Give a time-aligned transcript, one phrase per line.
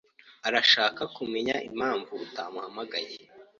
[0.47, 3.15] arashaka kumenya impamvu utamuhamagaye.